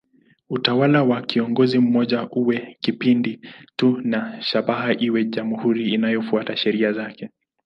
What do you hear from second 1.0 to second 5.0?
wa kiongozi mmoja uwe kipindi tu na shabaha